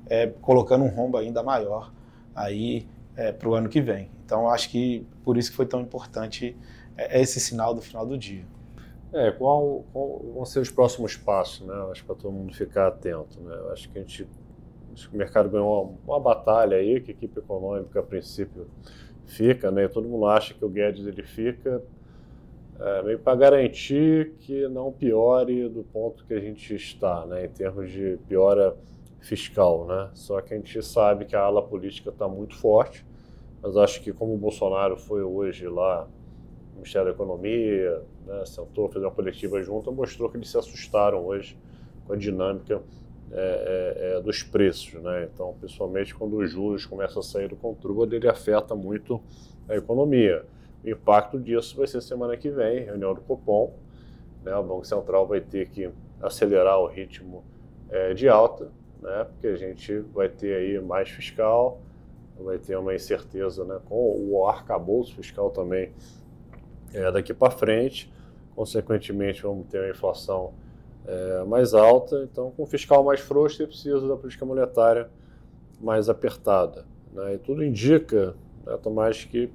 é, 0.06 0.28
colocando 0.40 0.84
um 0.84 0.88
rombo 0.88 1.18
ainda 1.18 1.42
maior 1.42 1.92
aí 2.34 2.86
é, 3.16 3.32
para 3.32 3.48
o 3.48 3.54
ano 3.54 3.68
que 3.68 3.80
vem. 3.80 4.10
Então 4.24 4.48
acho 4.48 4.70
que 4.70 5.06
por 5.22 5.36
isso 5.36 5.50
que 5.50 5.56
foi 5.56 5.66
tão 5.66 5.80
importante 5.80 6.56
é, 6.96 7.20
esse 7.20 7.38
sinal 7.38 7.74
do 7.74 7.82
final 7.82 8.06
do 8.06 8.16
dia. 8.16 8.44
É, 9.12 9.30
qual, 9.30 9.84
qual 9.92 10.20
vão 10.34 10.44
ser 10.44 10.58
os 10.58 10.70
próximos 10.70 11.16
passos, 11.16 11.64
né? 11.66 11.74
Acho 11.90 12.04
para 12.04 12.16
todo 12.16 12.32
mundo 12.32 12.52
ficar 12.52 12.88
atento, 12.88 13.40
né? 13.40 13.54
Acho 13.72 13.88
que 13.88 13.98
a 13.98 14.00
gente, 14.00 14.28
acho 14.92 15.08
que 15.08 15.14
o 15.14 15.18
mercado 15.18 15.48
ganhou 15.48 15.98
uma, 16.04 16.14
uma 16.14 16.20
batalha 16.20 16.76
aí 16.76 17.00
que 17.00 17.12
a 17.12 17.14
equipe 17.14 17.38
econômica 17.38 18.00
a 18.00 18.02
princípio 18.02 18.66
fica, 19.26 19.70
né? 19.70 19.88
Todo 19.88 20.08
mundo 20.08 20.26
acha 20.26 20.54
que 20.54 20.64
o 20.64 20.68
Guedes 20.68 21.06
ele 21.06 21.22
fica 21.22 21.82
é, 22.78 23.02
meio 23.02 23.18
para 23.18 23.36
garantir 23.36 24.32
que 24.40 24.66
não 24.68 24.90
piore 24.92 25.68
do 25.68 25.84
ponto 25.84 26.24
que 26.24 26.34
a 26.34 26.40
gente 26.40 26.74
está, 26.74 27.24
né? 27.26 27.46
Em 27.46 27.48
termos 27.48 27.90
de 27.90 28.18
piora 28.28 28.76
fiscal, 29.20 29.86
né? 29.86 30.10
Só 30.14 30.40
que 30.40 30.52
a 30.52 30.56
gente 30.56 30.82
sabe 30.82 31.24
que 31.24 31.36
a 31.36 31.40
ala 31.40 31.62
política 31.62 32.10
está 32.10 32.28
muito 32.28 32.56
forte, 32.56 33.04
mas 33.62 33.76
acho 33.76 34.02
que 34.02 34.12
como 34.12 34.34
o 34.34 34.38
Bolsonaro 34.38 34.96
foi 34.96 35.22
hoje 35.22 35.66
lá 35.68 36.06
no 36.70 36.76
Ministério 36.76 37.08
da 37.08 37.14
Economia, 37.14 38.02
né, 38.26 38.44
sentou, 38.44 38.88
fez 38.88 39.02
uma 39.02 39.10
coletiva 39.10 39.62
junto, 39.62 39.90
mostrou 39.92 40.28
que 40.28 40.36
eles 40.36 40.50
se 40.50 40.58
assustaram 40.58 41.24
hoje 41.24 41.56
com 42.06 42.12
a 42.12 42.16
dinâmica 42.16 42.82
é, 43.32 43.36
é, 43.36 44.16
é, 44.16 44.20
dos 44.20 44.42
preços. 44.42 44.92
Né? 44.94 45.28
Então, 45.32 45.54
principalmente 45.58 46.14
quando 46.14 46.36
os 46.36 46.50
juros 46.50 46.86
começam 46.86 47.20
a 47.20 47.22
sair 47.22 47.48
do 47.48 47.56
controle, 47.56 48.16
ele 48.16 48.28
afeta 48.28 48.74
muito 48.74 49.20
a 49.68 49.74
economia. 49.74 50.44
O 50.84 50.88
impacto 50.88 51.38
disso 51.40 51.76
vai 51.76 51.86
ser 51.86 52.02
semana 52.02 52.36
que 52.36 52.50
vem, 52.50 52.84
reunião 52.84 53.14
do 53.14 53.20
Copom. 53.22 53.74
Né? 54.42 54.54
O 54.54 54.62
Banco 54.62 54.84
Central 54.84 55.26
vai 55.26 55.40
ter 55.40 55.68
que 55.68 55.90
acelerar 56.20 56.78
o 56.78 56.86
ritmo 56.86 57.44
é, 57.90 58.14
de 58.14 58.28
alta, 58.28 58.70
né? 59.00 59.24
porque 59.24 59.46
a 59.46 59.56
gente 59.56 59.98
vai 60.12 60.28
ter 60.28 60.54
aí 60.54 60.80
mais 60.80 61.08
fiscal, 61.08 61.80
vai 62.38 62.58
ter 62.58 62.76
uma 62.76 62.94
incerteza 62.94 63.64
né? 63.64 63.78
com 63.86 64.28
o 64.30 64.46
arcabouço 64.46 65.14
fiscal 65.14 65.50
também 65.50 65.92
é, 66.92 67.10
daqui 67.10 67.34
para 67.34 67.50
frente. 67.50 68.12
Consequentemente, 68.54 69.42
vamos 69.42 69.66
ter 69.66 69.80
uma 69.80 69.90
inflação 69.90 70.54
é, 71.06 71.44
mais 71.44 71.74
alta. 71.74 72.22
Então, 72.30 72.50
com 72.50 72.62
o 72.62 72.66
fiscal 72.66 73.04
mais 73.04 73.20
frouxo, 73.20 73.58
você 73.58 73.66
precisa 73.66 74.06
da 74.06 74.16
política 74.16 74.44
monetária 74.44 75.10
mais 75.80 76.08
apertada. 76.08 76.86
Né? 77.12 77.34
E 77.34 77.38
tudo 77.38 77.64
indica, 77.64 78.34
né, 78.66 78.76
Tomás, 78.82 79.24
que 79.24 79.50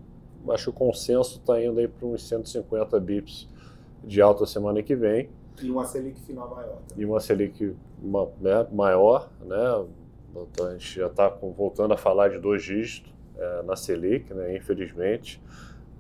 acho 0.50 0.66
que 0.66 0.70
o 0.70 0.74
consenso 0.74 1.40
está 1.40 1.62
indo 1.62 1.80
aí 1.80 1.88
para 1.88 2.08
uns 2.08 2.28
150 2.28 3.00
bips 3.00 3.50
de 4.04 4.22
alta 4.22 4.46
semana 4.46 4.82
que 4.82 4.96
vem. 4.96 5.30
E 5.62 5.70
uma 5.70 5.84
Selic 5.84 6.20
final 6.22 6.50
maior. 6.50 6.78
Também. 6.88 7.04
E 7.04 7.06
uma 7.06 7.20
Selic 7.20 7.76
uma, 8.02 8.30
né, 8.40 8.66
maior, 8.72 9.30
né? 9.42 9.86
Então, 10.32 10.68
a 10.68 10.72
gente 10.72 10.96
já 10.96 11.08
está 11.08 11.28
voltando 11.28 11.94
a 11.94 11.98
falar 11.98 12.30
de 12.30 12.40
dois 12.40 12.64
dígitos 12.64 13.12
é, 13.38 13.64
na 13.64 13.76
Selic, 13.76 14.34
né, 14.34 14.56
infelizmente. 14.56 15.42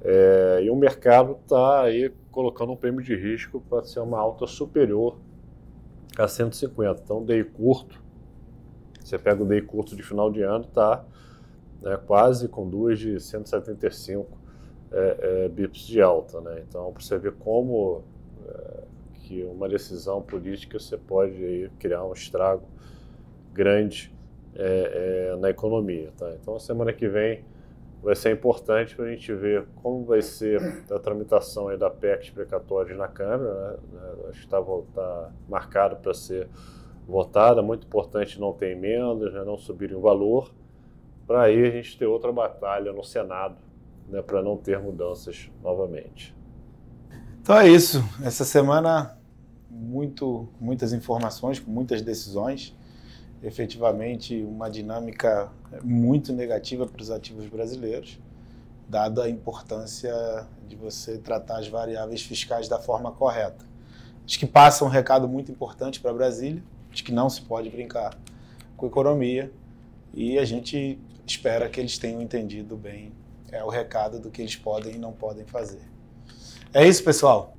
É, 0.01 0.61
e 0.63 0.69
o 0.69 0.75
mercado 0.75 1.37
está 1.41 1.81
aí 1.81 2.13
colocando 2.31 2.71
um 2.71 2.75
prêmio 2.75 3.01
de 3.01 3.15
risco 3.15 3.61
para 3.69 3.83
ser 3.83 3.99
uma 3.99 4.17
alta 4.17 4.47
superior 4.47 5.17
a 6.17 6.27
150. 6.27 7.01
Então, 7.03 7.23
day 7.23 7.43
curto, 7.43 8.01
você 9.03 9.17
pega 9.17 9.41
o 9.43 9.45
day 9.45 9.61
curto 9.61 9.95
de 9.95 10.03
final 10.03 10.31
de 10.31 10.41
ano, 10.41 10.65
está 10.65 11.03
né, 11.81 11.97
quase 12.05 12.47
com 12.47 12.69
duas 12.69 12.99
de 12.99 13.19
175 13.19 14.37
é, 14.91 15.45
é, 15.45 15.49
bips 15.49 15.81
de 15.81 16.01
alta. 16.01 16.41
Né? 16.41 16.63
Então, 16.67 16.91
para 16.91 17.01
você 17.01 17.17
ver 17.17 17.33
como 17.33 18.03
é, 18.47 18.83
que 19.23 19.43
uma 19.43 19.67
decisão 19.69 20.21
política 20.21 20.79
você 20.79 20.97
pode 20.97 21.43
aí, 21.43 21.69
criar 21.79 22.03
um 22.05 22.13
estrago 22.13 22.63
grande 23.53 24.13
é, 24.55 25.31
é, 25.31 25.35
na 25.37 25.49
economia. 25.49 26.11
Tá? 26.17 26.31
Então, 26.41 26.59
semana 26.59 26.91
que 26.91 27.07
vem 27.07 27.43
vai 28.01 28.15
ser 28.15 28.31
importante 28.31 28.95
para 28.95 29.05
a 29.05 29.11
gente 29.11 29.33
ver 29.33 29.65
como 29.81 30.05
vai 30.05 30.21
ser 30.21 30.61
a 30.89 30.99
tramitação 30.99 31.75
da 31.77 31.89
PEC 31.89 32.31
precatórios 32.31 32.97
na 32.97 33.07
Câmara. 33.07 33.79
Né? 33.91 34.11
Acho 34.29 34.39
que 34.39 34.45
está 34.45 34.61
tá 34.93 35.31
marcado 35.47 35.97
para 35.97 36.13
ser 36.13 36.47
votada. 37.07 37.61
Muito 37.61 37.85
importante 37.85 38.39
não 38.39 38.53
ter 38.53 38.71
emendas, 38.71 39.33
né? 39.33 39.43
não 39.43 39.57
subirem 39.57 39.97
o 39.97 40.01
valor, 40.01 40.51
para 41.27 41.43
aí 41.43 41.65
a 41.65 41.71
gente 41.71 41.97
ter 41.97 42.05
outra 42.05 42.31
batalha 42.31 42.93
no 42.93 43.03
Senado, 43.03 43.57
né? 44.07 44.21
para 44.21 44.41
não 44.41 44.55
ter 44.55 44.79
mudanças 44.79 45.51
novamente. 45.61 46.35
Então 47.41 47.57
é 47.57 47.67
isso. 47.67 48.01
Essa 48.23 48.45
semana, 48.45 49.17
muito, 49.69 50.47
muitas 50.59 50.93
informações, 50.93 51.59
muitas 51.59 52.01
decisões 52.01 52.77
efetivamente 53.43 54.41
uma 54.43 54.69
dinâmica 54.69 55.49
muito 55.83 56.33
negativa 56.33 56.85
para 56.85 57.01
os 57.01 57.09
ativos 57.09 57.47
brasileiros, 57.47 58.19
dada 58.87 59.23
a 59.23 59.29
importância 59.29 60.45
de 60.67 60.75
você 60.75 61.17
tratar 61.17 61.59
as 61.59 61.67
variáveis 61.67 62.21
fiscais 62.21 62.67
da 62.67 62.79
forma 62.79 63.11
correta. 63.11 63.65
Acho 64.25 64.37
que 64.37 64.45
passa 64.45 64.83
um 64.83 64.89
recado 64.89 65.27
muito 65.27 65.51
importante 65.51 65.99
para 65.99 66.13
Brasília, 66.13 66.61
de 66.91 67.03
que 67.03 67.11
não 67.11 67.29
se 67.29 67.41
pode 67.41 67.69
brincar 67.69 68.17
com 68.75 68.87
economia 68.87 69.51
e 70.13 70.37
a 70.39 70.45
gente 70.45 70.99
espera 71.25 71.69
que 71.69 71.79
eles 71.79 71.97
tenham 71.97 72.21
entendido 72.21 72.75
bem 72.75 73.11
é, 73.51 73.63
o 73.63 73.69
recado 73.69 74.19
do 74.19 74.29
que 74.29 74.41
eles 74.41 74.55
podem 74.55 74.95
e 74.95 74.97
não 74.97 75.11
podem 75.11 75.45
fazer. 75.45 75.81
É 76.73 76.87
isso, 76.87 77.03
pessoal. 77.03 77.55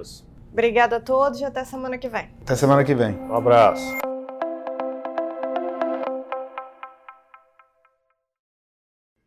Isso. 0.00 0.24
Obrigada 0.52 0.96
a 0.96 1.00
todos 1.00 1.40
e 1.40 1.44
até 1.44 1.64
semana 1.64 1.98
que 1.98 2.08
vem. 2.08 2.28
Até 2.42 2.54
semana 2.54 2.84
que 2.84 2.94
vem. 2.94 3.14
Um 3.14 3.34
abraço. 3.34 4.13